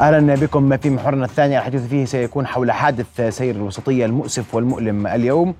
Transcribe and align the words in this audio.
أهلا 0.00 0.34
بكم 0.34 0.76
في 0.76 0.90
محورنا 0.90 1.24
الثاني. 1.24 1.58
الحديث 1.58 1.86
فيه 1.86 2.04
سيكون 2.04 2.46
حول 2.46 2.72
حادث 2.72 3.20
سير 3.20 3.54
الوسطية 3.54 4.06
المؤسف 4.06 4.54
والمؤلم 4.54 5.06
اليوم. 5.06 5.54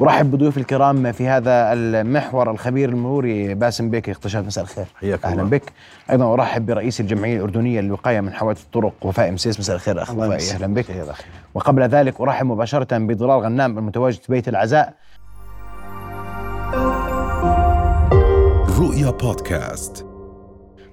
أرحب 0.00 0.30
بضيوف 0.30 0.58
الكرام 0.58 1.12
في 1.12 1.28
هذا 1.28 1.72
المحور 1.72 2.50
الخبير 2.50 2.88
المروري 2.88 3.54
باسم 3.54 3.90
بيك 3.90 4.10
اختشاف 4.10 4.46
مساء 4.46 4.64
الخير. 4.64 4.84
حياك 5.00 5.24
أهلا 5.24 5.42
الله. 5.42 5.50
بك. 5.50 5.72
أيضا 6.10 6.34
أرحب 6.34 6.66
برئيس 6.66 7.00
الجمعية 7.00 7.36
الأردنية 7.36 7.80
للوقاية 7.80 8.20
من 8.20 8.32
حوادث 8.32 8.62
الطرق 8.62 8.94
وفاء 9.02 9.30
مسيس 9.30 9.60
مساء 9.60 9.76
الخير 9.76 10.02
اخ 10.02 10.10
وفاء 10.10 10.54
أهلا 10.54 10.74
بك. 10.74 10.86
وقبل 11.54 11.82
ذلك 11.82 12.20
أرحب 12.20 12.46
مباشرة 12.46 12.98
بضلال 12.98 13.40
غنام 13.40 13.78
المتواجد 13.78 14.22
في 14.22 14.32
بيت 14.32 14.48
العزاء. 14.48 14.94
رؤيا 18.80 19.10
بودكاست. 19.10 20.09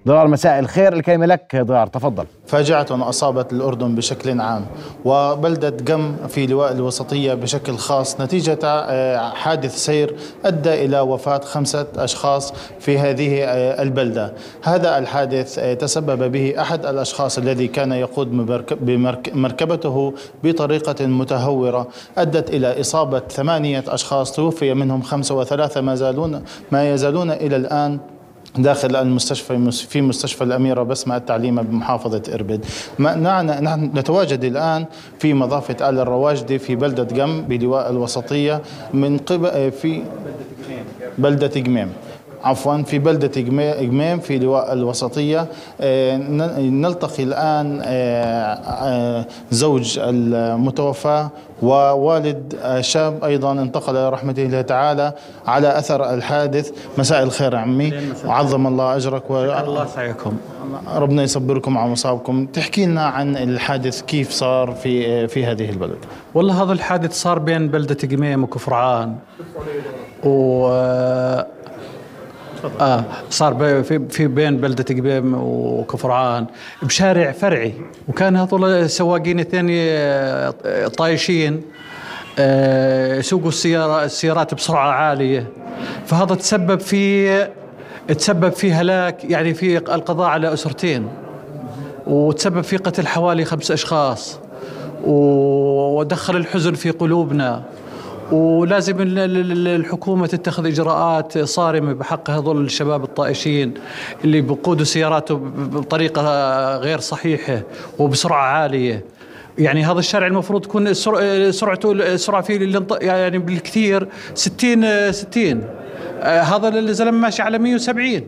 ضرار 0.07 0.27
مساء 0.27 0.59
الخير 0.59 0.93
الكلمة 0.93 1.25
لك 1.25 1.55
ضرار 1.55 1.87
تفضل. 1.87 2.25
فاجعة 2.47 2.85
أصابت 2.91 3.53
الأردن 3.53 3.95
بشكل 3.95 4.41
عام 4.41 4.65
وبلدة 5.05 5.73
قم 5.93 6.15
في 6.27 6.45
لواء 6.47 6.71
الوسطية 6.71 7.33
بشكل 7.33 7.77
خاص. 7.77 8.21
نتيجة 8.21 8.59
آه، 8.63 9.29
حادث 9.29 9.75
سير 9.77 10.15
أدى 10.45 10.85
إلى 10.85 10.99
وفاة 10.99 11.39
خمسة 11.39 11.85
أشخاص 11.97 12.53
في 12.79 12.99
هذه 12.99 13.43
آه، 13.43 13.81
البلدة. 13.81 14.33
هذا 14.63 14.97
الحادث 14.97 15.59
آه، 15.59 15.73
تسبب 15.73 16.31
به 16.31 16.61
أحد 16.61 16.85
الأشخاص 16.85 17.37
الذي 17.37 17.67
كان 17.67 17.91
يقود 17.91 18.31
بمرك- 18.31 18.73
بمرك- 18.73 19.35
مركبته 19.35 20.13
بطريقة 20.43 21.05
متهورة. 21.05 21.87
أدت 22.17 22.49
إلى 22.49 22.81
إصابة 22.81 23.19
ثمانية 23.29 23.83
أشخاص 23.87 24.31
توفي 24.31 24.73
منهم 24.73 25.01
خمسة 25.01 25.35
وثلاثة 25.35 25.81
ما 25.81 25.95
زالون 25.95 26.43
ما 26.71 26.93
يزالون 26.93 27.31
إلى 27.31 27.55
الآن 27.55 27.99
داخل 28.57 28.95
المستشفى 28.95 29.71
في 29.71 30.01
مستشفى 30.01 30.43
الأميرة 30.43 30.83
بسمة 30.83 31.17
التعليمة 31.17 31.61
بمحافظة 31.61 32.21
إربد. 32.33 32.65
نعن- 32.99 33.63
نحن 33.63 33.91
نتواجد 33.95 34.43
الآن 34.43 34.85
في 35.19 35.33
مضافة 35.33 35.89
آل 35.89 35.99
الرواجدي 35.99 36.59
في 36.59 36.75
بلدة 36.75 37.23
قم 37.23 37.41
بلواء 37.41 37.89
الوسطية 37.89 38.61
من 38.93 39.17
قبل 39.17 39.71
في 39.71 40.01
بلدة 41.17 41.61
قميم 41.61 41.89
عفوا 42.43 42.81
في 42.83 42.99
بلدة 42.99 43.41
قميم 43.81 44.19
في 44.19 44.39
لواء 44.39 44.73
الوسطية. 44.73 45.47
آه، 45.81 46.17
نلتقي 46.59 47.23
الآن 47.23 47.81
آه، 47.83 47.85
آه، 47.85 49.25
زوج 49.51 49.99
المتوفى 49.99 51.27
ووالد 51.61 52.55
شاب 52.79 53.23
أيضا 53.23 53.51
انتقل 53.51 54.09
رحمته 54.09 54.43
الله 54.45 54.61
تعالى 54.61 55.13
على 55.47 55.77
أثر 55.77 56.13
الحادث. 56.13 56.71
مساء 56.97 57.23
الخير 57.23 57.55
عمي. 57.55 57.93
وعظم 58.25 58.67
الله 58.67 58.95
أجرك 58.95 59.31
و... 59.31 59.43
الله 59.43 59.85
سعيكم. 59.85 60.37
ربنا 60.95 61.23
يصبركم 61.23 61.77
على 61.77 61.91
مصابكم. 61.91 62.45
تحكي 62.45 62.85
لنا 62.85 63.05
عن 63.05 63.37
الحادث 63.37 64.01
كيف 64.01 64.31
صار 64.31 64.71
في 64.71 65.27
في 65.27 65.45
هذه 65.45 65.69
البلد؟ 65.69 65.97
والله 66.33 66.63
هذا 66.63 66.73
الحادث 66.73 67.13
صار 67.13 67.39
بين 67.39 67.67
بلدة 67.67 68.07
قميم 68.07 68.43
وكفرعان 68.43 69.15
و 70.23 70.67
آه 72.79 73.03
صار 73.29 73.83
في 73.83 74.07
في 74.09 74.27
بين 74.27 74.57
بلدة 74.57 74.85
قميم 74.95 75.33
وكفرعان 75.33 76.45
بشارع 76.81 77.31
فرعي 77.31 77.73
وكان 78.07 78.35
هذول 78.35 78.89
سواقين 78.89 79.39
اثنين 79.39 79.67
آه، 79.69 80.87
طايشين 80.97 81.61
آه، 82.39 83.15
يسوقوا 83.15 83.49
السيارة 83.49 84.03
السيارات 84.03 84.53
بسرعة 84.53 84.91
عالية. 84.91 85.47
فهذا 86.05 86.35
تسبب 86.35 86.79
في 86.79 87.47
تسبب 88.07 88.49
في 88.49 88.73
هلاك 88.73 89.23
يعني 89.23 89.53
في 89.53 89.77
القضاء 89.77 90.27
على 90.27 90.53
أسرتين 90.53 91.07
وتسبب 92.07 92.61
في 92.61 92.77
قتل 92.77 93.07
حوالي 93.07 93.45
خمس 93.45 93.71
أشخاص 93.71 94.39
ودخل 95.03 96.35
الحزن 96.35 96.73
في 96.73 96.89
قلوبنا. 96.89 97.63
ولازم 98.31 99.01
ال- 99.01 99.19
ال- 99.19 99.51
ال- 99.51 99.67
الحكومة 99.67 100.27
تتخذ 100.27 100.65
إجراءات 100.65 101.37
صارمة 101.37 101.93
بحق 101.93 102.29
هذول 102.29 102.65
الشباب 102.65 103.03
الطائشين 103.03 103.73
اللي 104.23 104.41
بقودوا 104.41 104.85
سياراته 104.85 105.35
بطريقة 105.57 106.21
غير 106.77 106.99
صحيحة 106.99 107.61
وبسرعة 107.99 108.43
عالية. 108.43 109.05
يعني 109.57 109.83
هذا 109.85 109.99
الشارع 109.99 110.27
المفروض 110.27 110.61
تكون 110.61 110.93
سرعته 111.51 111.91
السرعة 111.91 112.41
فيه 112.41 112.81
يعني 113.01 113.37
بالكثير 113.37 114.07
60 114.35 115.11
60 115.11 115.63
آه، 116.21 116.41
هذا 116.41 116.67
الزلمه 116.67 117.17
ماشي 117.17 117.41
على 117.41 117.57
170 117.57 118.21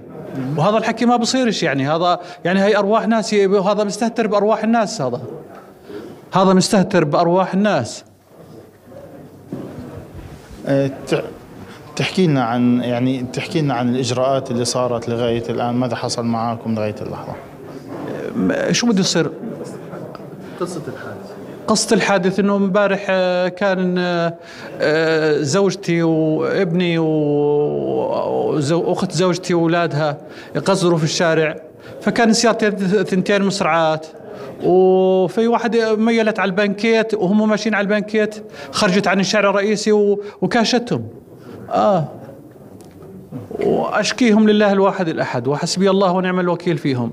وهذا 0.57 0.77
الحكي 0.77 1.05
ما 1.05 1.15
بصيرش 1.15 1.63
يعني. 1.63 1.89
هذا 1.89 2.19
يعني 2.45 2.63
هي 2.63 2.77
أرواح 2.77 3.07
ناس 3.07 3.33
وهذا 3.33 3.83
مستهتر 3.83 4.27
بأرواح 4.27 4.63
الناس 4.63 5.01
هذا. 5.01 5.21
هذا 6.33 6.53
مستهتر 6.53 7.03
بأرواح 7.03 7.53
الناس. 7.53 8.03
تحكي 11.95 12.27
لنا 12.27 12.43
عن 12.43 12.81
يعني 12.81 13.25
تحكي 13.33 13.61
لنا 13.61 13.73
عن 13.73 13.89
الإجراءات 13.89 14.51
اللي 14.51 14.65
صارت 14.65 15.09
لغاية 15.09 15.43
الآن. 15.49 15.75
ماذا 15.75 15.95
حصل 15.95 16.25
معاكم 16.25 16.75
لغاية 16.75 16.95
اللحظة؟ 17.01 17.33
م- 18.35 18.71
شو 18.73 18.87
بده 18.87 18.99
يصير؟ 18.99 19.31
قصة 20.59 20.81
الحادث. 20.87 21.29
قصة 21.67 21.95
الحادث 21.95 22.39
إنه 22.39 22.55
امبارح 22.55 23.05
آه، 23.09 23.47
كان 23.47 23.95
آه، 23.97 24.33
آه، 24.81 25.41
زوجتي 25.41 26.03
وابني 26.03 26.97
وأخت 28.71 29.11
زوجتي 29.11 29.53
وأولادها 29.53 30.17
يقصروا 30.55 30.97
في 30.97 31.03
الشارع. 31.03 31.55
فكان 32.01 32.33
سيارتين 32.33 32.77
ثنتين 33.03 33.43
مسرعات 33.43 34.07
وفي 34.63 35.47
واحد 35.47 35.77
ميلت 35.77 36.39
على 36.39 36.49
البنكيت 36.49 37.13
وهم 37.13 37.49
ماشيين 37.49 37.75
على 37.75 37.83
البنكيت 37.83 38.35
خرجت 38.71 39.07
عن 39.07 39.19
الشارع 39.19 39.49
الرئيسي 39.49 39.91
وكاشتهم. 40.41 41.03
آه. 41.69 42.07
وأشكيهم 43.59 44.49
لله 44.49 44.71
الواحد 44.71 45.07
الأحد 45.07 45.47
وحسبي 45.47 45.89
الله 45.89 46.11
ونعم 46.11 46.39
الوكيل 46.39 46.77
فيهم. 46.77 47.11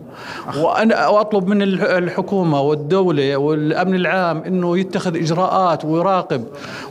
وأنا 0.59 1.09
واطلب 1.09 1.48
من 1.48 1.62
الح- 1.62 1.82
الحكومة 1.91 2.60
والدولة 2.60 3.37
والأمن 3.37 3.94
العام 3.94 4.43
إنه 4.47 4.78
يتخذ 4.78 5.16
إجراءات 5.16 5.84
ويراقب 5.84 6.44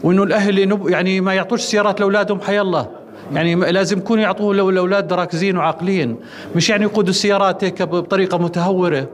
وإنه 0.04 0.24
الأهل 0.24 0.72
يعني 0.92 1.22
ما 1.22 1.34
يعطوش 1.34 1.62
سيارات 1.62 2.00
لأولادهم 2.00 2.42
حي 2.42 2.62
الله. 2.62 2.88
يعني 3.34 3.56
لازم 3.56 3.98
يكونوا 3.98 4.24
يعطوه 4.24 4.56
لو- 4.56 4.70
الاولاد 4.70 5.14
راكزين 5.14 5.58
وعاقلين. 5.58 6.16
مش 6.56 6.70
يعني 6.70 6.84
يقودوا 6.84 7.10
السيارات 7.10 7.64
هيك 7.64 7.82
بطريقة 7.84 8.38
متهورة. 8.38 9.08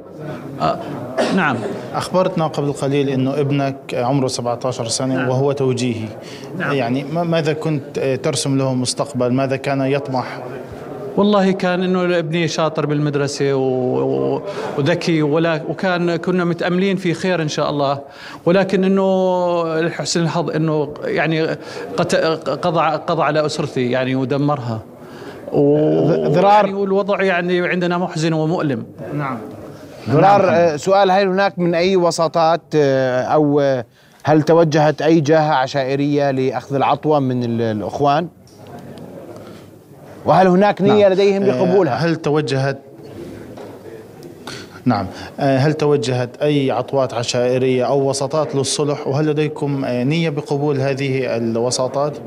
آه. 0.62 0.80
نعم. 1.36 1.56
أخبرتنا 1.96 2.48
قبل 2.48 2.72
قليل 2.74 3.10
أنه 3.10 3.32
ابنك 3.40 3.76
عمره 3.94 4.28
17 4.28 4.88
سنة 4.88 5.16
نعم. 5.16 5.30
وهو 5.30 5.52
توجيهي. 5.52 6.08
نعم. 6.58 6.74
يعني 6.74 7.04
ما- 7.14 7.24
ماذا 7.24 7.54
كنت 7.54 8.00
ترسم 8.24 8.58
له 8.58 8.74
مستقبل؟ 8.74 9.34
ماذا 9.34 9.56
كان 9.56 9.82
يطمح؟ 9.82 10.40
والله 11.18 11.52
كان 11.52 11.84
إنه 11.84 12.18
ابني 12.20 12.48
شاطر 12.48 12.86
بالمدرسة 12.86 13.54
وذكي 14.78 15.22
ولا 15.22 15.62
وكان 15.70 16.16
كنا 16.16 16.44
متأملين 16.46 16.96
في 16.98 17.14
خير 17.14 17.42
إن 17.42 17.48
شاء 17.48 17.70
الله. 17.70 18.00
ولكن 18.46 18.84
إنه 18.84 19.64
لحسن 19.80 20.22
الحظ 20.24 20.50
إنه 20.52 20.94
يعني 21.06 21.48
قت- 21.98 22.16
قضى 22.50 22.80
قضى 23.08 23.24
على 23.24 23.46
أسرتي 23.46 23.92
يعني 23.92 24.16
ودمرها. 24.16 24.80
و- 25.54 26.28
ضرار- 26.28 26.66
يعني 26.66 26.74
والوضع 26.74 27.24
يعني 27.24 27.68
عندنا 27.68 27.98
محزن 27.98 28.34
ومؤلم. 28.34 28.84
نعم. 29.14 29.38
ضرار 30.10 30.50
آه، 30.50 30.76
سؤال 30.76 31.12
هل 31.12 31.28
هناك 31.28 31.60
من 31.60 31.76
أي 31.76 31.96
وساطات 31.96 32.62
آه، 32.76 33.22
أو 33.24 33.60
آه، 33.60 33.86
هل 34.24 34.42
توجهت 34.42 35.02
أي 35.02 35.20
جهة 35.22 35.54
عشائرية 35.54 36.32
لأخذ 36.32 36.76
العطوة 36.76 37.20
من 37.20 37.44
ال- 37.44 37.62
الإخوان؟ 37.62 38.28
وهل 40.26 40.48
هناك 40.48 40.82
نية 40.82 41.04
نعم. 41.04 41.12
لديهم 41.14 41.44
لقبولها؟ 41.44 41.94
هل 41.94 42.16
توجهت 42.16 42.78
نعم. 44.86 45.08
آه، 45.40 45.58
هل 45.58 45.74
توجهت 45.74 46.30
أي 46.42 46.72
عطوات 46.72 47.14
عشائرية 47.14 47.88
أو 47.88 48.10
وساطات 48.10 48.56
للصلح؟ 48.56 49.08
وهل 49.08 49.28
لديكم 49.28 49.86
آه، 49.86 50.04
نية 50.04 50.30
بقبول 50.30 50.80
هذه 50.80 51.38
الوساطات؟ 51.38 52.18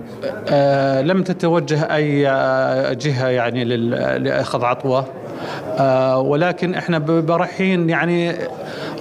آه 0.49 1.03
لم 1.03 1.23
تتوجه 1.23 1.95
أي 1.95 2.29
آه، 2.29 2.93
جهة 2.93 3.29
يعني 3.29 3.65
عطوة. 4.55 5.07
آه 5.79 6.21
ولكن 6.21 6.75
إحنا 6.75 7.25
رايحين 7.29 7.91
يعني 7.91 8.35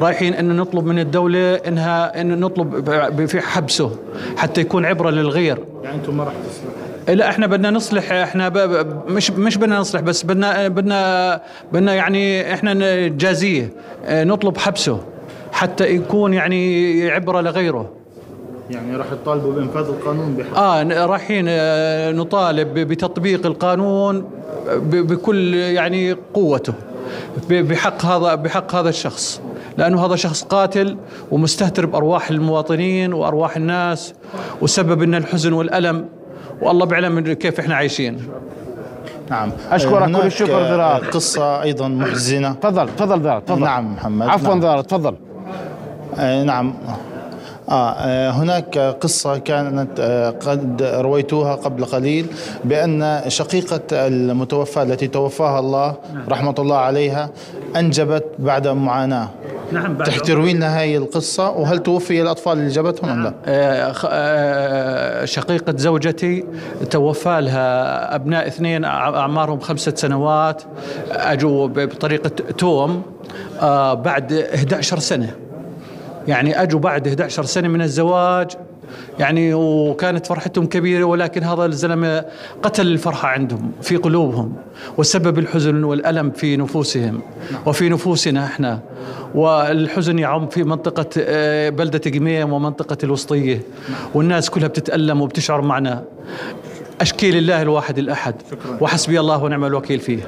رايحين 0.02 0.34
إن 0.34 0.56
نطلب 0.58 0.86
من 0.86 1.00
الدولة 1.00 1.56
إنها 1.56 2.22
إن 2.22 2.40
نطلب 2.40 3.26
في 3.26 3.42
حبسه 3.42 3.92
حتى 4.38 4.62
يكون 4.62 4.86
عبرة 4.86 5.10
للغير. 5.10 5.58
يعني 5.84 5.96
أنتم 5.96 6.18
ما 6.18 6.24
راح 6.24 6.34
لا 7.08 7.30
إحنا 7.30 7.48
بدنا 7.48 7.72
نصلح 7.72 8.12
إحنا 8.12 8.50
ب... 8.50 8.58
مش 9.08 9.32
مش 9.32 9.58
بدنا 9.58 9.80
نصلح 9.80 10.02
بس 10.02 10.24
بدنا 10.24 10.68
بدنا 10.68 11.42
بدنا 11.72 11.94
يعني 11.94 12.54
إحنا 12.54 12.74
نجازيه 13.08 13.74
آه، 14.06 14.24
نطلب 14.24 14.58
حبسه 14.58 15.00
حتى 15.52 15.90
يكون 15.90 16.34
يعني 16.34 17.12
عبرة 17.12 17.42
لغيره. 17.42 17.92
يعني 18.70 18.96
راح 18.96 19.08
تطالبوا 19.24 19.54
بإنفاذ 19.54 19.86
القانون 19.86 20.36
بحق. 20.36 20.58
آه 20.58 21.06
رايحين 21.06 21.46
آه، 21.48 22.12
نطالب 22.12 22.74
بتطبيق 22.74 23.46
القانون 23.46 24.30
بكل 24.84 25.54
يعني 25.54 26.16
قوته 26.34 26.74
بحق 27.50 28.06
هذا 28.06 28.36
بحق 28.36 28.76
هذا 28.76 28.90
الشخص. 28.90 29.42
لأنه 29.78 30.06
هذا 30.06 30.16
شخص 30.16 30.44
قاتل 30.44 30.98
ومستهتر 31.32 31.86
بأرواح 31.86 32.30
المواطنين 32.30 33.14
وأرواح 33.14 33.58
الناس 33.58 34.14
وسبب 34.62 35.04
لنا 35.04 35.18
الحزن 35.18 35.54
والألم 35.54 36.06
والله 36.62 36.86
بيعلم 36.86 37.34
كيف 37.34 37.60
إحنا 37.60 37.76
عايشين. 37.76 38.28
نعم. 39.30 39.52
أشكرك 39.72 39.94
كل 39.94 40.04
هناك 40.04 40.26
الشكر 40.26 40.60
ذرار. 40.60 41.04
قصة 41.06 41.62
أيضا 41.62 41.88
محزنة. 41.88 42.54
تفضل 42.54 42.90
تفضل 42.96 43.22
ذرار 43.22 43.40
تفضل. 43.40 43.62
نعم 43.62 43.94
محمد. 43.94 44.28
عفوا 44.28 44.50
نعم. 44.50 44.60
ذرار 44.60 44.82
تفضل. 44.82 45.16
آه، 46.20 46.44
نعم. 46.44 46.74
آه 47.70 47.92
آه، 47.92 48.30
هناك 48.30 48.78
قصة 48.78 49.38
كانت 49.38 50.00
آه، 50.00 50.30
قد 50.30 50.82
رويتوها 50.84 51.56
قبل 51.56 51.86
قليل 51.86 52.26
بأن 52.66 53.22
شقيقة 53.28 53.82
المتوفى 53.92 54.82
التي 54.82 55.08
توفاها 55.08 55.60
الله 55.60 55.96
رحمة 56.30 56.56
الله 56.60 56.78
عليها 56.78 57.30
أنجبت 57.76 58.26
بعد 58.40 58.68
معاناة. 58.68 59.30
نعم 59.71 59.98
تحتروي 59.98 60.54
لنا 60.54 60.80
هاي 60.80 60.98
القصة؟ 60.98 61.50
وهل 61.50 61.80
توفي 61.80 62.21
الأطفال 62.21 62.54
اللي 62.57 62.69
جابتهم 62.69 63.10
أم 63.10 63.24
لا؟ 63.24 63.33
آه، 63.45 63.92
خ- 63.92 64.07
آه، 64.10 65.25
شقيقة 65.25 65.74
زوجتي 65.77 66.45
توفى 66.92 67.42
لها 67.42 68.15
أبناء 68.15 68.48
اثنين 68.48 68.83
أع- 68.86 68.88
أعمارهم 68.89 69.60
خمسة 69.60 69.94
سنوات 69.95 70.62
أجوا 71.12 71.68
بطريقة 71.68 72.30
توم 72.57 73.01
آه، 73.62 73.94
بعد 73.94 74.33
11 74.33 75.00
سنة. 75.00 75.31
يعني 76.27 76.62
أجوا 76.62 76.80
بعد 76.80 77.07
11 77.07 77.44
سنة 77.45 77.68
من 77.68 77.81
الزواج 77.81 78.51
يعني 79.20 79.54
وكانت 79.54 80.26
فرحتهم 80.26 80.66
كبيرة 80.66 81.04
ولكن 81.04 81.44
هذا 81.44 81.66
الزلمة 81.66 82.26
قتل 82.64 82.88
الفرحة 82.88 83.28
عندهم 83.28 83.72
في 83.82 83.96
قلوبهم 83.96 84.54
وسبب 84.98 85.40
الحزن 85.40 85.84
والألم 85.84 86.32
في 86.32 86.58
نفوسهم 86.58 87.22
وفي 87.66 87.90
نفوسنا 87.90 88.46
إحنا. 88.46 88.80
والحزن 89.36 90.20
يعم 90.20 90.48
في 90.48 90.64
منطقة 90.64 91.06
آه، 91.18 91.70
بلدة 91.70 92.12
قميم 92.12 92.54
ومنطقة 92.54 92.98
الوسطية 93.04 93.62
والناس 94.14 94.50
كلها 94.50 94.68
بتتألم 94.68 95.22
وبتشعر 95.22 95.62
معنا. 95.62 96.04
أشكي 97.04 97.32
لله 97.32 97.62
الواحد 97.62 97.98
الأحد. 97.98 98.36
وحسبي 98.82 99.20
الله 99.20 99.44
ونعم 99.44 99.66
الوكيل 99.66 100.00
فيه. 100.00 100.20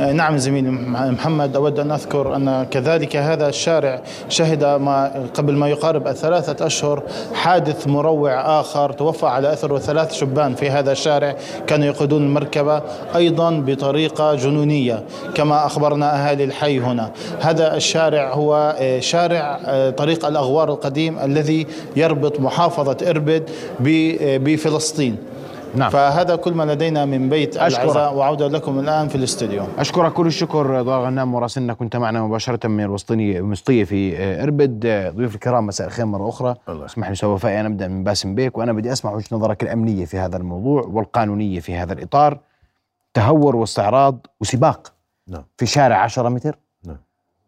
آه، 0.00 0.12
نعم 0.12 0.36
زميلي 0.38 0.70
مح- 0.70 1.00
محمد 1.02 1.56
أود 1.56 1.78
أن 1.78 1.90
أذكر 1.90 2.36
أن 2.36 2.66
كذلك 2.70 3.16
هذا 3.16 3.48
الشارع 3.48 4.02
شهد 4.28 4.64
ما 4.64 5.26
قبل 5.34 5.52
ما 5.54 5.68
يقارب 5.68 6.12
ثلاثة 6.12 6.66
أشهر 6.66 7.02
حادث 7.34 7.86
مروع 7.88 8.60
آخر 8.60 8.92
توفى 8.92 9.26
على 9.26 9.52
أثره 9.52 9.78
ثلاث 9.78 10.12
شبان 10.12 10.54
في 10.54 10.70
هذا 10.70 10.92
الشارع 10.92 11.36
كانوا 11.66 11.86
يقودون 11.86 12.22
المركبة 12.22 12.82
أيضا 13.16 13.50
بطريقة 13.50 14.34
جنونية 14.34 15.02
كما 15.34 15.66
أخبرنا 15.66 16.28
أهالي 16.30 16.44
الحي 16.44 16.78
هنا. 16.80 17.10
هذا 17.40 17.76
الشارع 17.76 18.32
هو 18.34 18.76
آه، 18.78 19.00
شارع 19.00 19.58
آه، 19.64 19.90
طريق 19.90 20.26
الأغوار 20.26 20.68
القديم 20.72 21.18
الذي 21.18 21.66
يربط 21.96 22.40
محافظة 22.40 22.96
إربد 23.10 23.50
آه، 23.50 24.36
بفلسطين. 24.36 25.16
نعم. 25.74 25.90
فهذا 25.90 26.36
كل 26.36 26.54
ما 26.54 26.62
لدينا 26.72 27.04
من 27.04 27.28
بيت 27.28 27.56
أشكرك. 27.56 27.84
العزاء 27.84 28.14
وعودة 28.14 28.48
لكم 28.48 28.78
الآن 28.78 29.08
في 29.08 29.14
الاستوديو. 29.14 29.64
أشكرك. 29.78 30.12
كل 30.12 30.26
الشكر 30.26 30.82
ضوء 30.82 30.94
غنام 30.94 31.32
مراسلنا 31.32 31.74
كنت 31.74 31.96
معنا 31.96 32.22
مباشرة 32.22 32.68
من 32.68 32.84
الوسطينيه 32.84 33.38
المسطية 33.38 33.84
في 33.84 34.16
آه، 34.18 34.42
إربد. 34.42 34.86
آه، 34.86 35.10
ضيوف 35.10 35.34
الكرام 35.34 35.66
مساء 35.66 35.86
الخير 35.86 36.06
مرة 36.06 36.28
أخرى. 36.28 36.54
الله. 36.68 36.86
اسمح 36.86 37.10
لي 37.10 37.28
وفاء 37.28 37.60
أنا 37.60 37.68
ابدا 37.68 37.88
من 37.88 38.04
باسم 38.04 38.34
بيك. 38.34 38.58
وأنا 38.58 38.72
بدي 38.72 38.92
أسمع 38.92 39.12
وجهه 39.12 39.26
نظرك 39.32 39.62
الأمنية 39.62 40.04
في 40.04 40.18
هذا 40.18 40.36
الموضوع 40.36 40.82
والقانونية 40.82 41.60
في 41.60 41.76
هذا 41.76 41.92
الإطار. 41.92 42.38
تهور 43.14 43.56
واستعراض 43.56 44.26
وسباق 44.40 44.92
نعم. 45.28 45.44
في 45.56 45.66
شارع 45.66 45.96
10 45.96 46.28
متر. 46.28 46.58
نعم. 46.86 46.96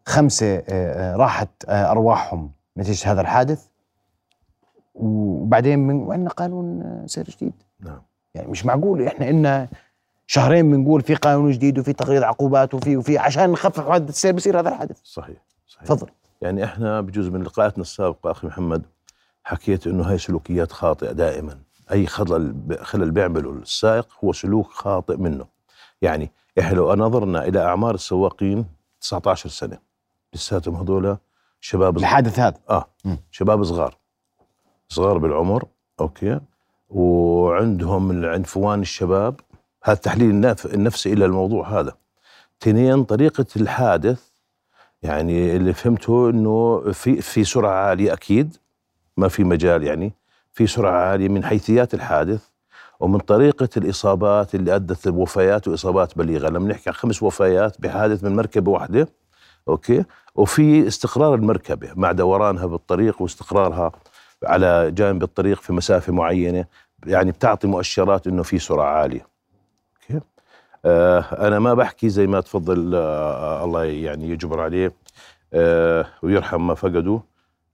خمسة 0.05 0.63
آه، 0.69 1.15
راحت 1.15 1.49
أرواحهم 1.69 2.51
نتيجة 2.77 3.11
هذا 3.11 3.21
الحادث. 3.21 3.65
وبعدين 4.95 5.79
من 5.79 5.95
وعندنا 5.95 6.29
قانون 6.29 6.83
سير 7.05 7.25
جديد؟ 7.29 7.53
نعم. 7.79 8.01
يعني 8.35 8.47
مش 8.47 8.65
معقول. 8.65 9.01
إحنا 9.07 9.29
إلنا 9.29 9.67
شهرين 10.27 10.71
بنقول 10.71 11.01
في 11.01 11.15
قانون 11.15 11.51
جديد 11.51 11.79
وفي 11.79 11.93
تقرير 11.93 12.23
عقوبات 12.23 12.73
وفي 12.73 12.97
وفي 12.97 13.17
عشان 13.17 13.49
نخفف 13.49 13.89
حادث 13.89 14.09
السير 14.09 14.33
بصير 14.33 14.59
هذا 14.59 14.69
الحادث. 14.69 14.99
صحيح 15.03 15.37
صحيح. 15.67 15.87
تفضل. 15.87 16.07
يعني 16.41 16.63
إحنا 16.63 17.01
بجزء 17.01 17.31
من 17.31 17.43
لقاءاتنا 17.43 17.81
السابقة 17.81 18.31
أخي 18.31 18.47
محمد 18.47 18.85
حكيت 19.43 19.87
إنه 19.87 20.03
هاي 20.03 20.17
سلوكيات 20.17 20.71
خاطئة 20.71 21.11
دائما. 21.11 21.59
أي 21.91 22.05
خلل 22.07 22.77
خلل 22.81 23.11
بيعمله 23.11 23.51
السائق 23.51 24.07
هو 24.23 24.33
سلوك 24.33 24.71
خاطئ 24.71 25.17
منه. 25.17 25.45
يعني 26.01 26.31
إحنا 26.59 26.75
لو 26.75 26.93
نظرنا 26.93 27.47
إلى 27.47 27.63
أعمار 27.65 27.95
السواقين 27.95 28.65
19 29.01 29.49
سنة 29.49 29.77
لساتهم 30.33 30.75
هذول 30.75 31.17
شباب. 31.59 31.97
الحادث 31.97 32.39
هذا. 32.39 32.57
آه 32.69 32.85
مم. 33.05 33.17
شباب 33.31 33.63
صغار. 33.63 33.97
صغار 34.89 35.17
بالعمر 35.17 35.65
okay. 35.99 36.39
وعندهم 36.89 38.11
العنفوان 38.11 38.81
الشباب 38.81 39.39
هذا 39.83 39.95
تحليل 39.97 40.29
النف- 40.29 40.65
النفسي 40.73 41.13
إلى 41.13 41.25
الموضوع 41.25 41.79
هذا. 41.79 41.93
اثنين 42.61 43.03
طريقة 43.03 43.45
الحادث 43.55 44.23
يعني 45.03 45.55
اللي 45.55 45.73
فهمته 45.73 46.29
إنه 46.29 46.79
في 46.91 47.21
في 47.21 47.43
سرعة 47.43 47.71
عالية 47.89 48.13
أكيد 48.13 48.57
ما 49.17 49.27
في 49.27 49.43
مجال 49.43 49.83
يعني 49.83 50.13
في 50.53 50.67
سرعة 50.67 50.91
عالية 51.11 51.29
من 51.29 51.43
حيثيات 51.45 51.93
الحادث 51.93 52.43
ومن 52.99 53.19
طريقة 53.19 53.69
الإصابات 53.77 54.55
اللي 54.55 54.75
أدت 54.75 55.07
لوفيات 55.07 55.67
وإصابات 55.67 56.17
بليغة. 56.17 56.49
لما 56.49 56.67
نحكي 56.69 56.89
عن 56.89 56.95
خمس 56.95 57.23
وفيات 57.23 57.81
بحادث 57.81 58.23
من 58.23 58.35
مركبة 58.35 58.71
واحدة 58.71 59.07
okay؟ 59.67 60.03
وفي 60.35 60.87
استقرار 60.87 61.35
المركبة 61.35 61.89
مع 61.95 62.11
دورانها 62.11 62.65
بالطريق 62.65 63.21
واستقرارها 63.21 63.91
على 64.43 64.91
جانب 64.91 65.23
الطريق 65.23 65.61
في 65.61 65.73
مسافة 65.73 66.13
معينة 66.13 66.65
يعني 67.05 67.31
بتعطي 67.31 67.67
مؤشرات 67.67 68.27
إنه 68.27 68.43
في 68.43 68.59
سرعة 68.59 68.93
عالية. 69.01 69.27
أوكي؟ 70.01 70.21
آه 70.85 71.19
أنا 71.47 71.59
ما 71.59 71.73
بحكي 71.73 72.09
زي 72.09 72.27
ما 72.27 72.41
تفضل 72.41 72.95
آه 72.95 73.63
الله 73.63 73.83
يعني 73.83 74.29
يجبر 74.29 74.61
عليه 74.61 74.93
آه 75.53 76.05
ويرحم 76.23 76.67
ما 76.67 76.73
فقدوا 76.75 77.19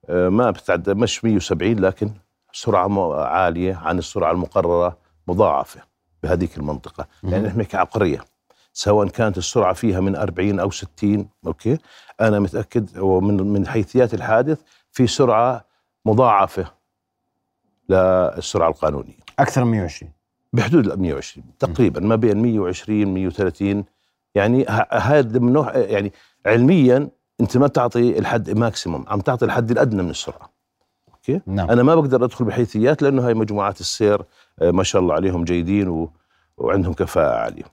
آه 0.09 0.29
ما 0.29 0.51
بتتعدى 0.51 0.93
مش 0.93 1.23
170 1.25 1.79
لكن 1.79 2.11
سرعة 2.53 3.15
عالية 3.23 3.75
عن 3.75 3.97
السرعة 3.97 4.31
المقررة 4.31 4.97
مضاعفة 5.27 5.81
بهذيك 6.23 6.57
المنطقة. 6.57 7.07
يعني 7.23 7.47
نحن 7.47 7.59
نحكي 7.59 7.77
عبقريه 7.77 8.19
سواء 8.73 9.07
كانت 9.07 9.37
السرعة 9.37 9.73
فيها 9.73 9.99
من 9.99 10.15
40 10.15 10.59
أو 10.59 10.71
60 10.71 11.29
okay؟ 11.47 11.77
أنا 12.21 12.39
متأكد 12.39 12.97
ومن 12.97 13.37
من 13.53 13.67
حيثيات 13.67 14.13
الحادث 14.13 14.61
في 14.91 15.07
سرعة 15.07 15.65
مضاعفة 16.05 16.71
للسرعة 17.89 18.69
القانونية. 18.69 19.17
أكثر 19.39 19.63
من 19.63 19.71
120 19.71 20.11
بحدود 20.53 20.87
ال 20.87 20.99
120 20.99 21.45
تقريبا 21.59 21.99
ما 21.99 22.15
بين 22.15 22.37
120 22.37 23.13
130 23.13 23.83
يعني 24.35 24.65
هذا 24.91 25.39
من 25.39 25.53
نوع 25.53 25.77
يعني 25.77 26.13
علميا 26.45 27.09
أنت 27.41 27.57
ما 27.57 27.67
تعطي 27.67 28.19
الحد 28.19 28.49
maximum 28.49 29.05
عم 29.07 29.21
تعطي 29.21 29.45
الحد 29.45 29.71
الأدنى 29.71 30.03
من 30.03 30.09
السرعة. 30.09 30.51
okay؟ 31.13 31.41
نعم. 31.45 31.69
أنا 31.69 31.83
ما 31.83 31.95
بقدر 31.95 32.25
أدخل 32.25 32.45
بحيثيات 32.45 33.01
لأنه 33.01 33.27
هاي 33.27 33.33
مجموعات 33.33 33.79
السير 33.79 34.21
آه، 34.61 34.71
ما 34.71 34.83
شاء 34.83 35.01
الله 35.01 35.13
عليهم 35.13 35.43
جيدين 35.43 35.87
و... 35.87 36.11
وعندهم 36.57 36.93
كفاءة 36.93 37.35
عالية. 37.35 37.63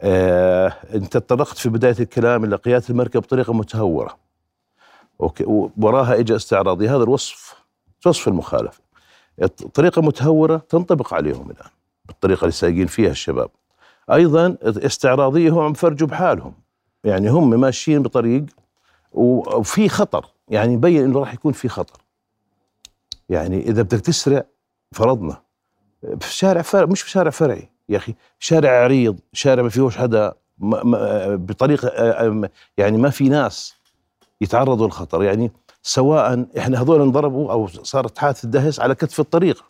آه، 0.00 0.72
أنت 0.94 1.16
تطرقت 1.16 1.58
في 1.58 1.68
بداية 1.68 1.96
الكلام 2.00 2.44
إلى 2.44 2.56
قيادة 2.56 2.84
المركب 2.90 3.20
بطريقة 3.20 3.52
متهورة. 3.52 4.16
أوكي؟ 5.20 5.44
وراها 5.78 6.18
اجى 6.18 6.36
استعراضي. 6.36 6.88
هذا 6.88 7.02
الوصف 7.02 7.63
وصف 8.06 8.28
المخالفة. 8.28 8.80
طريقة 9.74 10.02
متهورة 10.02 10.56
تنطبق 10.56 11.14
عليهم 11.14 11.50
الآن 11.50 11.70
بالطريقة 12.06 12.40
اللي 12.40 12.52
سايقين 12.52 12.86
فيها 12.86 13.10
الشباب. 13.10 13.50
أيضا 14.12 14.56
استعراضيه 14.62 15.50
هم 15.50 15.58
عم 15.58 15.72
فرجوا 15.72 16.08
بحالهم 16.08 16.52
يعني 17.04 17.28
هم 17.28 17.60
ماشيين 17.60 18.02
بطريق 18.02 18.44
وفي 19.12 19.88
خطر 19.88 20.26
يعني 20.48 20.72
يبين 20.72 21.04
إنه 21.04 21.20
راح 21.20 21.34
يكون 21.34 21.52
في 21.52 21.68
خطر. 21.68 22.00
يعني 23.28 23.60
إذا 23.60 23.82
بدك 23.82 24.00
تسرع 24.00 24.44
فرضنا 24.92 25.42
في 26.20 26.32
شارع 26.32 26.62
فرع 26.62 26.84
مش 26.86 27.02
في 27.02 27.10
شارع 27.10 27.30
فرعي 27.30 27.68
يا 27.88 27.96
أخي 27.96 28.14
شارع 28.38 28.84
عريض 28.84 29.18
شارع 29.32 29.62
ما 29.62 29.68
فيهوش 29.68 29.96
حدا 29.96 30.32
بطريقة 30.58 31.88
يعني 32.78 32.98
ما 32.98 33.10
في 33.10 33.28
ناس 33.28 33.74
يتعرضوا 34.40 34.86
للخطر. 34.86 35.22
يعني 35.22 35.52
سواء 35.86 36.46
إحنا 36.58 36.82
هذول 36.82 37.00
انضربوا 37.00 37.52
أو 37.52 37.66
صارت 37.66 38.18
حادثه 38.18 38.48
دهس 38.48 38.80
على 38.80 38.94
كتف 38.94 39.20
الطريق. 39.20 39.64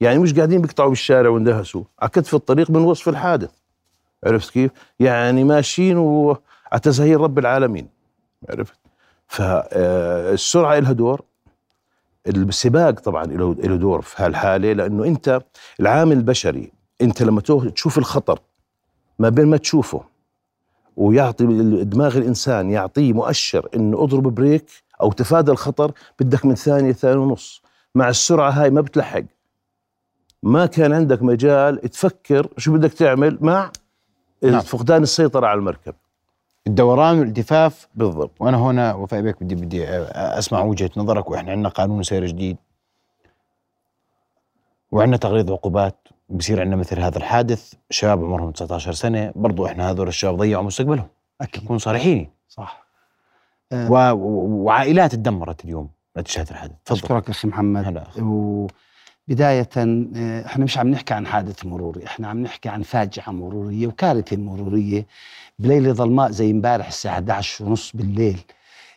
يعني 0.00 0.18
مش 0.18 0.34
قاعدين 0.34 0.60
بيقطعوا 0.60 0.88
بالشارع 0.88 1.30
واندهسوا 1.30 1.84
على 2.00 2.10
كتف 2.10 2.34
الطريق 2.34 2.70
من 2.70 2.80
وصف 2.80 3.08
الحادث. 3.08 3.50
عرفت 4.24 4.50
كيف؟ 4.50 4.70
يعني 5.00 5.44
ماشيين 5.44 5.96
وعلى 5.96 7.14
رب 7.14 7.38
العالمين. 7.38 7.88
عرفت؟ 8.50 8.78
فالسرعه 9.26 10.78
لها 10.78 10.92
دور. 10.92 11.22
السباق 12.26 12.90
طبعا 12.90 13.24
له 13.24 13.54
له 13.54 13.76
دور 13.76 14.02
في 14.02 14.22
هالحالة 14.22 14.72
لأنه 14.72 15.04
أنت 15.04 15.40
العامل 15.80 16.16
البشري 16.16 16.72
أنت 17.00 17.22
لما 17.22 17.40
تشوف 17.74 17.98
الخطر 17.98 18.38
ما 19.18 19.28
بين 19.28 19.46
ما 19.46 19.56
تشوفه 19.56 20.04
ويعطي 20.96 21.44
دماغ 21.84 22.18
الإنسان 22.18 22.70
يعطيه 22.70 23.12
مؤشر 23.12 23.68
إنه 23.74 24.02
اضرب 24.02 24.22
بريك 24.34 24.64
أو 25.00 25.12
تفادى 25.12 25.50
الخطر 25.50 25.92
بدك 26.20 26.46
من 26.46 26.54
ثانية 26.54 26.92
ثانية 26.92 27.16
ونص. 27.16 27.62
مع 27.94 28.08
السرعة 28.08 28.50
هاي 28.50 28.70
ما 28.70 28.80
بتلحق. 28.80 29.22
ما 30.42 30.66
كان 30.66 30.92
عندك 30.92 31.22
مجال 31.22 31.80
تفكر 31.80 32.48
شو 32.56 32.72
بدك 32.72 32.92
تعمل 32.92 33.38
مع 33.40 33.70
نعم. 34.42 34.60
فقدان 34.60 35.02
السيطرة 35.02 35.46
على 35.46 35.58
المركب. 35.58 35.94
الدوران 36.66 37.18
والالتفاف. 37.18 37.88
بالضبط. 37.94 38.30
وأنا 38.40 38.56
هنا 38.56 38.94
وفاء 38.94 39.20
بيك 39.20 39.42
بدي 39.42 39.54
بدي 39.54 39.88
أسمع 39.88 40.60
وجهة 40.60 40.90
نظرك 40.96 41.30
وإحنا 41.30 41.52
عندنا 41.52 41.68
قانون 41.68 42.02
سير 42.02 42.26
جديد. 42.26 42.56
وعندنا 44.90 45.16
تغليظ 45.16 45.52
عقوبات. 45.52 46.08
بصير 46.28 46.60
عندنا 46.60 46.76
مثل 46.76 47.00
هذا 47.00 47.18
الحادث. 47.18 47.72
شباب 47.90 48.24
عمرهم 48.24 48.50
19 48.50 48.92
سنة. 48.92 49.32
برضو 49.36 49.66
إحنا 49.66 49.90
هذول 49.90 50.08
الشباب 50.08 50.36
ضيعوا 50.36 50.64
مستقبلهم. 50.64 51.08
أكيد. 51.40 51.64
نكون 51.64 51.78
صريحين 51.78 52.30
صح. 52.48 52.87
و... 53.72 53.94
و- 54.10 54.64
وعائلات 54.64 55.12
تدمرت 55.14 55.64
اليوم 55.64 55.88
نتيجه 56.18 56.40
هذا 56.42 56.50
الحادث. 56.50 56.74
تفضل. 56.84 56.98
أشكرك 57.00 57.30
أخي 57.30 57.48
محمد. 57.48 57.84
هلا 57.84 58.02
أخي. 58.08 58.20
وبداية 58.22 59.68
آه، 59.76 60.46
إحنا 60.46 60.64
مش 60.64 60.78
عم 60.78 60.88
نحكي 60.88 61.14
عن 61.14 61.26
حادث 61.26 61.66
مروري، 61.66 62.06
إحنا 62.06 62.28
عم 62.28 62.42
نحكي 62.42 62.68
عن 62.68 62.82
فاجعة 62.82 63.30
مرورية 63.32 63.86
وكارثة 63.86 64.36
مرورية 64.36 65.06
بليلة 65.58 65.92
ظلماء 65.92 66.30
زي 66.30 66.50
امبارح 66.50 66.86
الساعة 66.86 67.12
11 67.14 67.64
ونص 67.64 67.92
بالليل 67.96 68.40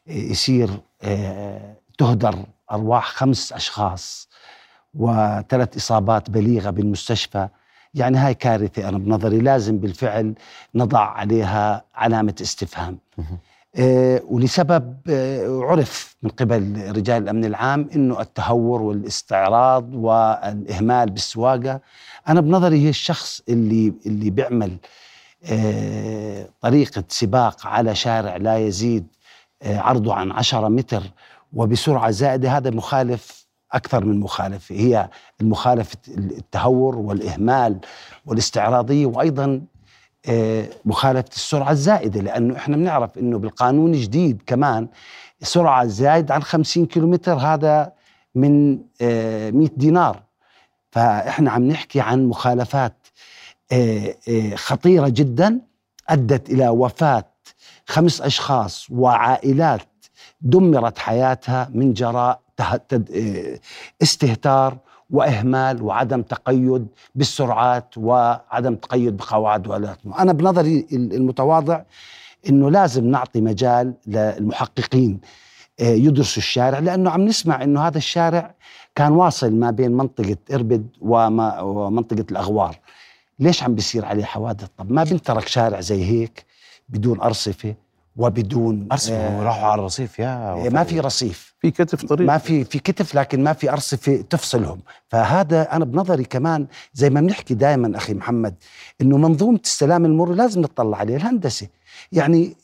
آه، 0.07 0.11
يصير 0.11 0.69
آه، 1.01 1.75
تهدر 1.97 2.35
أرواح 2.71 3.05
خمس 3.07 3.53
أشخاص 3.53 4.29
وثلاث 4.93 5.75
إصابات 5.77 6.29
بليغة 6.29 6.69
بالمستشفى. 6.69 7.47
يعني 7.93 8.17
هاي 8.17 8.33
كارثة 8.33 8.89
أنا 8.89 8.97
بنظري 8.97 9.39
لازم 9.39 9.77
بالفعل 9.77 10.35
نضع 10.75 10.99
عليها 10.99 11.83
علامة 11.95 12.35
استفهام. 12.41 12.97
آه، 13.75 14.21
ولسبب 14.25 14.97
آه، 15.09 15.61
عرف 15.63 16.15
من 16.23 16.29
قبل 16.29 16.91
رجال 16.95 17.23
الأمن 17.23 17.45
العام 17.45 17.89
إنه 17.95 18.21
التهور 18.21 18.81
والاستعراض 18.81 19.95
والإهمال 19.95 21.09
بالسواقة. 21.09 21.81
أنا 22.27 22.41
بنظري 22.41 22.85
هي 22.85 22.89
الشخص 22.89 23.41
اللي 23.49 23.93
اللي 24.05 24.29
بيعمل 24.29 24.77
آه، 25.45 26.49
طريقة 26.61 27.03
سباق 27.07 27.67
على 27.67 27.95
شارع 27.95 28.37
لا 28.37 28.57
يزيد 28.57 29.07
عرضه 29.63 30.13
عن 30.13 30.31
10 30.31 30.67
متر 30.67 31.03
وبسرعة 31.53 32.11
زائدة 32.11 32.57
هذا 32.57 32.69
مخالف 32.69 33.47
أكثر 33.73 34.05
من 34.05 34.19
مخالفه 34.19 34.75
هي 34.75 35.09
المخالفة 35.41 35.97
التهور 36.07 36.95
والإهمال 36.97 37.79
والاستعراضية 38.25 39.05
وأيضا 39.05 39.61
آه، 40.29 40.69
مخالفة 40.85 41.29
السرعة 41.35 41.71
الزائدة 41.71 42.21
لأنه 42.21 42.57
إحنا 42.57 42.77
بنعرف 42.77 43.17
أنه 43.17 43.39
بالقانون 43.39 43.93
الجديد 43.93 44.41
كمان 44.45 44.87
سرعة 45.43 45.85
زايد 45.85 46.31
عن 46.31 46.43
50 46.43 46.85
كيلومتر 46.85 47.33
هذا 47.33 47.91
من 48.35 48.79
آه، 49.01 49.51
100 49.51 49.69
دينار. 49.77 50.23
فإحنا 50.91 51.51
عم 51.51 51.67
نحكي 51.67 52.01
عن 52.01 52.25
مخالفات 52.25 53.07
آه، 53.71 54.15
آه، 54.29 54.55
خطيرة 54.55 55.09
جدا 55.09 55.59
أدت 56.09 56.49
إلى 56.49 56.69
وفاة 56.69 57.31
خمس 57.85 58.21
أشخاص 58.21 58.87
وعائلات 58.91 59.87
دمرت 60.41 60.97
حياتها 60.97 61.69
من 61.73 61.93
جراء 61.93 62.41
آه، 62.59 63.59
استهتار 64.01 64.77
وإهمال 65.11 65.81
وعدم 65.83 66.21
تقيد 66.21 66.87
بالسرعات 67.15 67.97
وعدم 67.97 68.75
تقيد 68.75 69.17
بقواعد 69.17 69.67
وألات. 69.67 69.97
أنا 70.19 70.33
بنظري 70.33 70.87
المتواضع 70.91 71.81
إنه 72.49 72.71
لازم 72.71 73.05
نعطي 73.05 73.41
مجال 73.41 73.93
للمحققين 74.07 75.19
آه، 75.79 75.83
يدرسوا 75.83 76.37
الشارع 76.37 76.79
لأنه 76.79 77.09
عم 77.09 77.21
نسمع 77.25 77.63
إنه 77.63 77.87
هذا 77.87 77.97
الشارع 77.97 78.55
كان 78.95 79.11
واصل 79.11 79.53
ما 79.53 79.71
بين 79.71 79.91
منطقة 79.91 80.37
إربد 80.53 80.87
ومنطقة 81.01 82.25
الأغوار. 82.31 82.79
ليش 83.39 83.63
عم 83.63 83.75
بيصير 83.75 84.05
عليه 84.05 84.23
حوادث؟ 84.23 84.67
طب 84.77 84.91
ما 84.91 85.03
بنترك 85.03 85.47
شارع 85.47 85.81
زي 85.81 86.03
هيك 86.05 86.45
بدون 86.89 87.21
أرصفة 87.21 87.75
وبدون 88.15 88.87
ارسم 88.91 89.13
آه، 89.13 89.43
راحوا 89.43 89.67
على 89.67 89.79
الرصيف 89.79 90.19
يا 90.19 90.49
آه، 90.51 90.55
وفاء. 90.55 90.71
ما. 90.71 90.83
في 90.83 90.99
رصيف. 90.99 91.53
في 91.61 91.71
كتف 91.71 92.05
طريق. 92.05 92.27
ما 92.27 92.37
في 92.37 92.63
في 92.63 92.79
كتف 92.79 93.15
لكن 93.15 93.43
ما 93.43 93.53
في 93.53 93.71
أرصفة 93.71 94.23
تفصلهم. 94.29 94.79
فهذا 95.09 95.71
أنا 95.75 95.85
بنظري 95.85 96.23
كمان 96.23 96.67
زي 96.93 97.09
ما 97.09 97.21
بنحكي 97.21 97.53
دائما 97.53 97.97
أخي 97.97 98.13
محمد 98.13 98.55
إنه 99.01 99.17
منظومة 99.17 99.59
السلام 99.63 100.05
المروري 100.05 100.37
لازم 100.37 100.61
نطلع 100.61 100.97
عليه 100.97 101.15
الهندسة. 101.15 101.67
يعني 102.11 102.55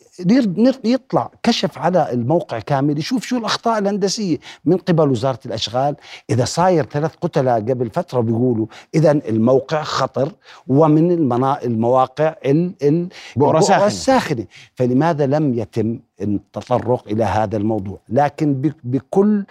يطلع 0.84 1.32
كشف 1.44 1.78
على 1.78 2.12
الموقع 2.12 2.60
كامل 2.60 2.98
يشوف 2.98 3.26
شو 3.26 3.38
الأخطاء 3.38 3.78
الهندسية. 3.80 4.38
من 4.66 4.78
قبل 4.78 5.10
وزارة 5.12 5.40
الأشغال 5.46 5.96
إذا 6.30 6.46
صاير 6.46 6.86
ثلاث 6.86 7.16
قتلى 7.22 7.54
قبل 7.56 7.90
فترة 7.90 8.22
بيقولوا 8.22 8.66
اذا 8.96 9.12
الموقع 9.12 9.84
خطر 9.84 10.32
ومن 10.68 11.12
المنا... 11.12 11.64
المواقع 11.64 12.36
ال... 12.46 12.74
ال... 12.84 13.08
بؤرة 13.36 13.60
ساخنة. 13.60 13.86
الساخنه 13.88 14.46
فلماذا 14.76 15.26
لم 15.26 15.54
يتم 15.54 16.00
التطرق 16.22 17.08
إلى 17.08 17.24
هذا 17.24 17.58
الموضوع؟ 17.58 18.00
لكن 18.10 18.54
ب... 18.54 18.74
بكل 18.84 19.46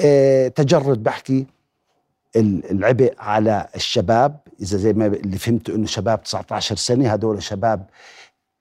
آه 0.00 0.48
تجرد 0.48 1.02
بحكي 1.02 1.46
ال- 2.36 2.70
العبء 2.70 3.14
على 3.18 3.68
الشباب. 3.76 4.36
إذا 4.60 4.76
زي 4.76 4.92
ما 4.92 5.06
اللي 5.06 5.38
فهمته 5.38 5.74
إنه 5.74 5.86
شباب 5.86 6.22
19 6.22 6.76
سنة 6.76 7.14
هذول 7.14 7.42
شباب 7.42 7.86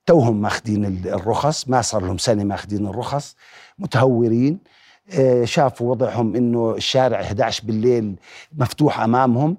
توهم 0.05 0.41
ماخذين 0.41 0.85
ال- 0.85 1.07
الرخص 1.07 1.69
ما 1.69 1.81
صار 1.81 2.01
لهم 2.05 2.17
سنة 2.17 2.43
ماخذين 2.43 2.87
الرخص 2.87 3.35
متهورين. 3.79 4.59
آه، 5.19 5.45
شافوا 5.45 5.91
وضعهم 5.91 6.35
إنه 6.35 6.73
الشارع 6.77 7.21
11 7.21 7.63
بالليل 7.65 8.15
مفتوح 8.57 8.99
أمامهم. 8.99 9.57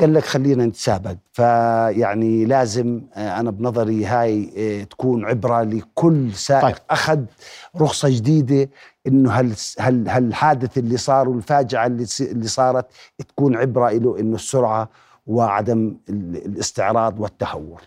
قال 0.00 0.14
لك 0.14 0.24
خلينا 0.24 0.66
نتسابق. 0.66 1.16
فيعني 1.32 2.44
لازم 2.44 3.02
آه، 3.14 3.40
أنا 3.40 3.50
بنظري 3.50 4.04
هاي 4.06 4.50
آه، 4.56 4.84
تكون 4.84 5.24
عبرة 5.24 5.62
لكل 5.62 6.32
سائق 6.32 6.62
طيب. 6.62 6.76
أخذ 6.90 7.20
رخصة 7.76 8.08
جديدة 8.08 8.70
إنه 9.06 9.30
هال 9.32 9.52
هال 9.80 10.08
هالحادث 10.08 10.78
اللي 10.78 10.96
صار 10.96 11.28
والفاجعة 11.28 11.86
اللي 11.86 12.06
اللي 12.20 12.48
صارت 12.48 12.86
تكون 13.28 13.56
عبرة 13.56 13.90
له 13.90 14.20
إنه 14.20 14.34
السرعة 14.34 14.88
وعدم 15.26 15.96
ال- 16.08 16.46
الاستعراض 16.46 17.20
والتهور. 17.20 17.80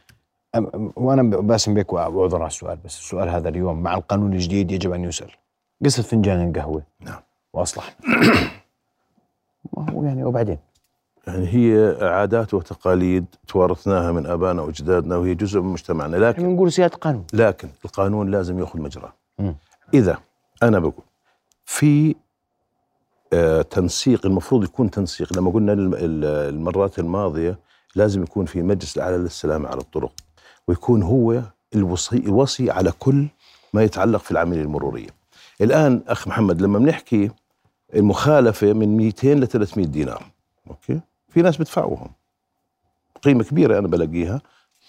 وأنا 0.96 1.24
باسم 1.24 1.74
بك 1.74 1.93
وأعذر 1.93 2.38
على 2.38 2.48
السؤال 2.48 2.77
بس 2.86 2.98
السؤال 3.00 3.29
هذا 3.29 3.50
اليوم 3.50 3.84
مع 3.84 3.96
القانون 3.96 4.34
الجديد 4.34 4.72
يجب 4.72 4.93
أن 4.93 5.03
يسأل. 5.03 5.31
قصة 5.86 6.03
فنجان 6.03 6.48
القهوه 6.50 6.84
نعم. 7.00 7.20
واصلحنا 7.53 7.96
ما 9.77 9.89
هو 9.91 10.03
يعني 10.03 10.24
وبعدين؟ 10.24 10.58
يعني 11.27 11.48
هي 11.48 11.98
عادات 12.01 12.53
وتقاليد 12.53 13.25
توارثناها 13.48 14.12
من 14.12 14.25
ابائنا 14.25 14.62
وأجدادنا 14.62 15.17
وهي 15.17 15.36
جزء 15.36 15.60
من 15.62 15.67
مجتمعنا 15.72 16.15
لكن 16.17 16.25
إحنا 16.41 16.48
بنقول 16.48 16.72
سياده 16.72 16.96
قانون. 16.98 17.25
لكن 17.34 17.70
القانون 17.86 18.31
لازم 18.31 18.60
يأخذ 18.60 18.81
مجراه. 18.81 19.13
إذا 19.93 20.17
أنا 20.63 20.79
بقول 20.79 21.03
في 21.65 22.15
آه 23.34 23.62
تنسيق 23.62 24.25
المفروض 24.25 24.63
يكون 24.63 24.91
تنسيق. 24.91 25.38
لما 25.38 25.51
قلنا 25.51 25.74
الم- 25.74 25.93
ال- 25.93 26.25
المرات 26.55 27.00
الماضية 27.00 27.60
لازم 27.96 28.24
يكون 28.24 28.46
في 28.46 28.62
مجلس 28.62 28.98
الأعلى 28.98 29.17
للسلامه 29.17 29.70
على 29.70 29.81
الطرق. 29.81 30.12
ويكون 30.71 31.03
هو 31.03 31.41
الوصي 31.75 32.17
الوصي 32.17 32.71
على 32.71 32.91
كل 32.99 33.27
ما 33.73 33.83
يتعلق 33.83 34.19
في 34.21 34.31
العملية 34.31 34.61
المرورية. 34.61 35.09
الآن 35.61 36.01
أخ 36.07 36.27
محمد 36.27 36.61
لما 36.61 36.79
بنحكي 36.79 37.31
المخالفة 37.95 38.73
من 38.73 38.97
200 38.97 39.33
ل 39.33 39.47
300 39.47 39.85
دينار 39.85 40.23
أوكي؟ 40.69 40.99
في 41.29 41.41
ناس 41.41 41.57
بدفعوهم 41.57 42.11
قيمة 43.21 43.43
كبيرة 43.43 43.79
أنا 43.79 43.87
بلاقيها 43.87 44.41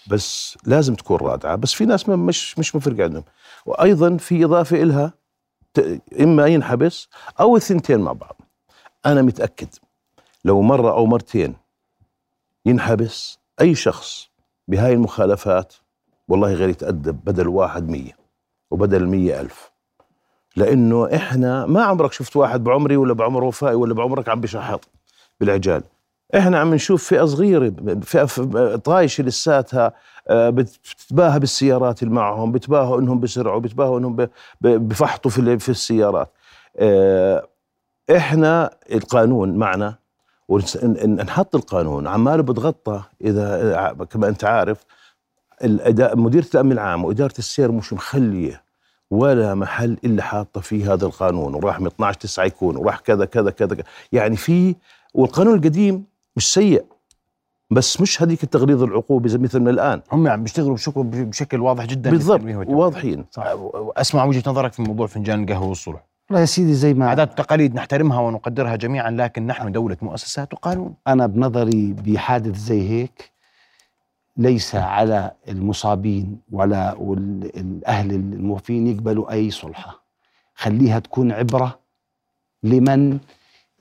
بس 0.07 0.57
لازم 0.65 0.95
تكون 0.95 1.17
رادعة 1.17 1.55
بس 1.55 1.73
في 1.73 1.85
ناس 1.85 2.09
مش 2.09 2.59
مش 2.59 2.75
مفرق 2.75 3.03
عندهم 3.03 3.23
وأيضا 3.65 4.17
في 4.17 4.45
إضافة 4.45 4.81
إلها 4.83 5.13
إما 6.19 6.47
ينحبس 6.47 7.07
أو 7.39 7.55
الثنتين 7.55 7.99
مع 7.99 8.11
بعض 8.11 8.41
أنا 9.05 9.21
متأكد 9.21 9.67
لو 10.45 10.61
مرة 10.61 10.91
أو 10.91 11.05
مرتين 11.05 11.55
ينحبس 12.65 13.37
أي 13.61 13.75
شخص 13.75 14.32
بهاي 14.67 14.93
المخالفات 14.93 15.73
والله 16.27 16.53
غير 16.53 16.69
يتأدب 16.69 17.19
بدل 17.23 17.47
واحد 17.47 17.89
مية 17.89 18.17
وبدل 18.71 19.05
مية 19.07 19.41
ألف. 19.41 19.71
لأنه 20.55 21.15
إحنا 21.15 21.65
ما 21.65 21.83
عمرك 21.83 22.13
شفت 22.13 22.35
واحد 22.35 22.63
بعمري 22.63 22.97
ولا 22.97 23.13
بعمر 23.13 23.43
وفائي 23.43 23.75
ولا 23.75 23.93
بعمرك 23.93 24.29
عم 24.29 24.41
بشحط 24.41 24.89
بالعجال. 25.39 25.83
إحنا 26.35 26.59
عم 26.59 26.73
نشوف 26.73 27.03
فئة 27.07 27.25
صغيرة 27.25 27.73
فئة 28.01 28.23
ف- 28.25 28.41
طايشة 28.75 29.23
لساتها 29.23 29.93
آه، 30.27 30.49
بت- 30.49 30.79
بتتباهى 30.95 31.39
بالسيارات 31.39 32.03
اللي 32.03 32.13
معهم 32.13 32.51
بتباهوا 32.51 32.99
إنهم 32.99 33.19
بسرعوا 33.19 33.59
بتباهوا 33.59 33.99
إنهم 33.99 34.27
بفحطوا 34.61 35.31
في 35.31 35.59
في 35.59 35.69
السيارات. 35.69 36.31
آه، 36.77 37.47
إحنا 38.15 38.69
القانون 38.91 39.57
معنا 39.57 39.95
ونحط 40.49 41.55
القانون 41.55 42.07
عماله 42.07 42.43
بتغطى 42.43 43.03
اذا 43.21 44.05
كما 44.09 44.27
أنت 44.27 44.43
عارف 44.43 44.85
الأداء 45.63 46.17
مديريه 46.17 46.47
الأمن 46.53 46.71
العام 46.71 47.05
وإدارة 47.05 47.33
السير 47.39 47.71
مش 47.71 47.93
مخلية 47.93 48.63
ولا 49.11 49.55
محل 49.55 49.97
إلا 50.05 50.23
حاطة 50.23 50.61
فيه 50.61 50.93
هذا 50.93 51.05
القانون 51.05 51.55
وراح 51.55 51.79
من 51.79 51.87
12 51.87 52.19
9 52.19 52.45
يكون 52.45 52.77
وراح 52.77 52.99
كذا 52.99 53.25
كذا 53.25 53.51
كذا. 53.51 53.83
يعني 54.11 54.35
في 54.35 54.75
والقانون 55.13 55.55
القديم 55.55 56.03
مش 56.35 56.53
سيء 56.53 56.85
بس 57.71 58.01
مش 58.01 58.21
هذيك 58.21 58.43
التغليظ 58.43 58.83
العقوبه 58.83 59.29
زي 59.29 59.37
مثل 59.37 59.59
ما 59.59 59.69
الآن 59.69 60.01
هم 60.11 60.27
عم 60.27 60.43
بيشتغلوا 60.43 60.77
بشكل 60.97 61.61
واضح 61.61 61.85
جدا 61.85 62.09
بالضبط. 62.09 62.41
واضحين 62.67 63.25
صح. 63.31 63.43
أسمع 63.97 64.23
وجهة 64.23 64.43
نظرك 64.47 64.73
في 64.73 64.81
موضوع 64.81 65.07
فنجان 65.07 65.43
القهوة 65.43 65.67
والصلح 65.67 66.05
والله 66.29 66.41
يا 66.41 66.45
سيدي 66.45 66.73
زي 66.73 66.93
ما 66.93 67.09
عادات 67.09 67.31
وتقاليد 67.31 67.75
نحترمها 67.75 68.19
ونقدرها 68.21 68.75
جميعا 68.75 69.11
لكن 69.11 69.47
نحن 69.47 69.71
دولة 69.71 69.97
مؤسسات 70.01 70.53
وقانون. 70.53 70.95
أنا 71.07 71.27
بنظري 71.27 71.93
بحادث 71.93 72.55
زي 72.57 72.89
هيك 72.89 73.31
ليس 74.37 74.75
على 74.75 75.31
المصابين 75.47 76.39
ولا 76.51 76.93
والأهل 76.93 78.11
الموفين 78.11 78.87
يقبلوا 78.87 79.31
أي 79.31 79.51
صلحة. 79.51 80.03
خليها 80.55 80.99
تكون 80.99 81.31
عبرة 81.31 81.79
لمن 82.63 83.19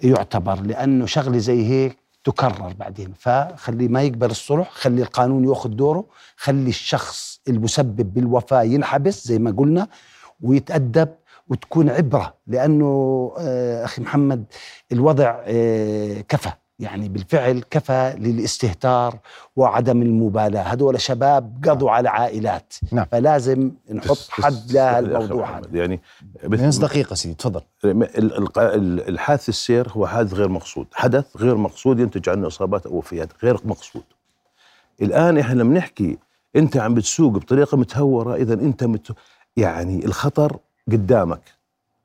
يعتبر 0.03 0.61
لأنه 0.61 1.07
شغلة 1.07 1.39
زي 1.39 1.67
هيك 1.67 1.99
تكرر 2.25 2.73
بعدين. 2.79 3.13
فخلي 3.19 3.89
ما 3.89 4.03
يقبل 4.03 4.31
الصلح 4.31 4.71
خلي 4.71 5.03
القانون 5.03 5.45
يأخذ 5.49 5.69
دوره 5.71 6.05
خلي 6.37 6.69
الشخص 6.69 7.41
المسبب 7.49 8.15
بالوفاة 8.15 8.63
ينحبس 8.63 9.27
زي 9.27 9.39
ما 9.39 9.51
قلنا 9.51 9.89
ويتأدب 10.41 11.09
وتكون 11.53 11.91
عبرة 11.91 12.35
لأنه 12.47 13.33
آه، 13.39 13.85
أخي 13.85 14.03
محمد 14.03 14.45
الوضع 14.93 15.41
آه، 15.45 16.21
كفى. 16.21 16.51
يعني 16.79 17.09
بالفعل 17.09 17.63
كفى 17.71 18.15
للاستهتار 18.19 19.19
وعدم 19.57 20.03
المبالاة. 20.03 20.63
هذول 20.63 21.01
شباب 21.01 21.65
قضوا 21.69 21.91
على 21.91 22.09
عائلات. 22.09 22.75
نعم. 22.93 23.07
فلازم 23.13 23.71
نحط 23.95 24.11
بس- 24.11 24.31
حد 24.31 24.53
بس- 24.53 24.77
للموضوع 24.77 25.59
هذا. 25.59 25.69
يعني 25.73 26.01
نص 26.49 26.79
دقيقة 26.79 27.15
سيدي 27.15 27.35
تفضل. 27.35 27.61
ال- 27.85 28.03
ال- 28.19 28.59
ال- 28.59 29.09
الحادث 29.09 29.49
السير 29.49 29.89
هو 29.91 30.07
حادث 30.07 30.35
غير 30.35 30.49
مقصود. 30.49 30.87
حدث 30.93 31.37
غير 31.37 31.57
مقصود 31.57 32.01
ينتج 32.01 32.29
عنه 32.29 32.47
إصابات 32.47 32.87
أو 32.87 32.97
وفيات 32.97 33.29
غير 33.45 33.57
مقصود. 33.65 34.03
الآن 35.03 35.39
إحنا 35.39 35.55
لما 35.63 35.75
نحكي 35.79 36.19
أنت 36.57 36.77
عم 36.77 36.95
بتسوق 36.95 37.33
بطريقة 37.33 37.77
متهورة 37.77 38.35
إذا 38.35 38.55
أنت 38.55 38.85
مت 38.85 39.13
يعني 39.57 40.05
الخطر 40.05 40.57
قدامك. 40.93 41.41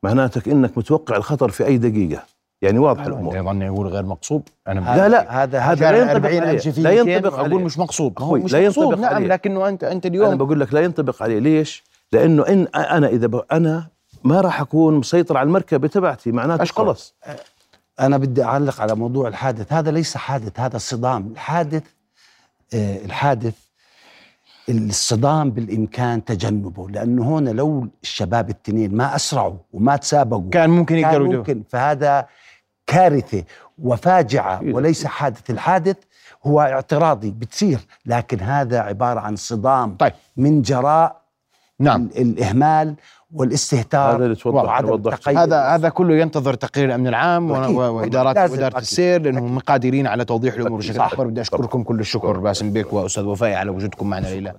معناتك 0.03 0.47
إنك 0.47 0.77
متوقع 0.77 1.17
الخطر 1.17 1.49
في 1.49 1.65
أي 1.65 1.77
دقيقة. 1.77 2.23
يعني 2.61 2.79
واضحه 2.79 3.07
الأمور. 3.07 3.37
يظن 3.37 3.61
يقول 3.61 3.87
غير 3.87 4.05
مقصود. 4.05 4.49
أنا 4.67 4.79
لا 4.79 5.09
لا 5.09 5.43
هذا 5.43 5.59
هذا 5.59 5.91
لا 5.91 5.97
ينطبق 5.97 6.27
عليه. 6.29 6.39
لا 6.39 6.53
200 6.53 6.91
ينطبق 6.91 7.33
أقول 7.33 7.53
عليه. 7.53 7.65
مش 7.65 7.77
مقصود. 7.77 8.13
أخوي، 8.17 8.39
مش 8.39 8.53
لا 8.53 8.67
مقصود. 8.67 8.83
ينطبق 8.83 8.99
نعم 8.99 9.15
عليه. 9.15 9.27
لكنه 9.27 9.67
انت 9.67 9.83
أنت 9.83 10.05
أنا 10.05 10.15
اليوم 10.15 10.37
بقول 10.37 10.59
لك 10.59 10.73
لا 10.73 10.81
ينطبق 10.81 11.23
عليه. 11.23 11.39
ليش؟ 11.39 11.83
لأنه 12.11 12.47
إن 12.47 12.67
أنا 12.75 13.07
إذا 13.07 13.27
ب... 13.27 13.43
أنا 13.51 13.87
ما 14.23 14.41
راح 14.41 14.61
أكون 14.61 14.93
مسيطر 14.93 15.37
على 15.37 15.47
المركبة 15.47 15.87
تبعتي. 15.87 16.31
معناته. 16.31 16.65
خلص 16.65 17.15
أنا 17.99 18.17
بدي 18.17 18.43
أعلق 18.43 18.81
على 18.81 18.95
موضوع 18.95 19.27
الحادث. 19.27 19.73
هذا 19.73 19.91
ليس 19.91 20.17
حادث 20.17 20.59
هذا 20.59 20.77
صدام. 20.77 21.31
الحادث 21.31 21.83
آه 22.73 23.05
الحادث 23.05 23.53
الصدام 24.69 25.51
بالإمكان 25.51 26.25
تجنبه 26.25 26.89
لأنه 26.89 27.23
هون 27.23 27.49
لو 27.49 27.87
الشباب 28.03 28.49
التنين 28.49 28.95
ما 28.95 29.15
أسرعوا 29.15 29.57
وما 29.73 29.95
تسابقوا 29.95 30.49
كان 30.49 30.69
ممكن 30.69 30.95
كان 30.95 31.03
يقدروا 31.03 31.27
يدوروا. 31.27 31.39
ممكن 31.39 31.63
فهذا 31.69 32.27
كارثة 32.87 33.43
وفاجعة 33.79 34.61
وليس 34.63 35.05
حادث 35.05 35.49
الحادث 35.49 35.97
هو 36.43 36.61
اعتراضي 36.61 37.31
بتصير 37.31 37.79
لكن 38.05 38.39
هذا 38.39 38.79
عبارة 38.79 39.19
عن 39.19 39.35
صدام 39.35 39.95
طيب. 39.95 40.13
من 40.37 40.61
جراء 40.61 41.21
نعم. 41.79 42.01
ال- 42.01 42.21
الإهمال 42.21 42.95
والاستهتار 43.33 44.15
هذا 44.15 44.23
اللي 44.25 44.35
توضح- 44.35 44.63
وعدم 44.63 45.11
هذا 45.27 45.61
هذا 45.61 45.89
كله 45.89 46.15
ينتظر 46.15 46.53
تقرير 46.53 46.87
الأمن 46.87 47.07
العام 47.07 47.51
وادارات. 47.51 48.37
وإدارة 48.51 48.67
أكيد. 48.67 48.77
السير 48.81 49.21
لأنهم 49.21 49.59
قادرين 49.59 50.07
على 50.07 50.25
توضيح 50.25 50.53
الأمور 50.53 50.79
بشكل. 50.79 50.99
أكبر. 50.99 51.27
بدي 51.27 51.41
أشكركم 51.41 51.83
كل 51.83 51.99
الشكر 51.99 52.39
باسم 52.39 52.73
بيك 52.73 52.93
وأستاذ 52.93 53.23
وفائي 53.23 53.55
على 53.55 53.69
وجودكم 53.69 54.09
معنا 54.09 54.27
ليلى 54.27 54.53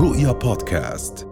رؤيا 0.00 0.32
بودكاست. 0.32 1.26